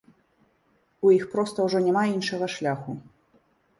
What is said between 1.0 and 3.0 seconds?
У іх проста ўжо няма іншага шляху.